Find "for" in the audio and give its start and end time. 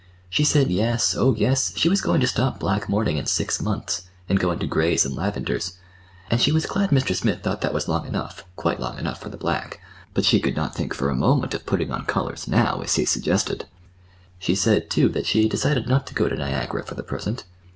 9.21-9.29, 10.95-11.11, 16.83-16.95